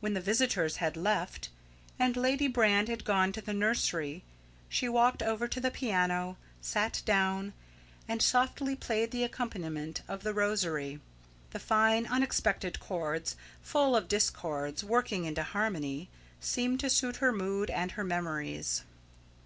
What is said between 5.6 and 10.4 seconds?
the piano, sat down, and softly played the accompaniment of "The